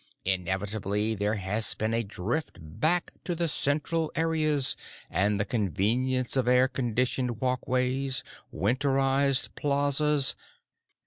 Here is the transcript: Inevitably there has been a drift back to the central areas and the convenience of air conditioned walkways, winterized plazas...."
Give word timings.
Inevitably 0.25 1.13
there 1.13 1.35
has 1.35 1.75
been 1.75 1.93
a 1.93 2.01
drift 2.01 2.57
back 2.59 3.11
to 3.23 3.35
the 3.35 3.47
central 3.47 4.11
areas 4.15 4.75
and 5.11 5.39
the 5.39 5.45
convenience 5.45 6.35
of 6.35 6.47
air 6.47 6.67
conditioned 6.67 7.39
walkways, 7.39 8.23
winterized 8.51 9.49
plazas...." 9.53 10.35